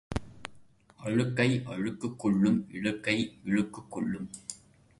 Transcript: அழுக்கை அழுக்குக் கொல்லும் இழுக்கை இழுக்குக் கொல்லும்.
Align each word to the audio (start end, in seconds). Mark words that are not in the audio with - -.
அழுக்கை 0.99 1.63
அழுக்குக் 1.65 2.19
கொல்லும் 2.19 2.67
இழுக்கை 2.71 3.37
இழுக்குக் 3.43 3.91
கொல்லும். 3.91 4.29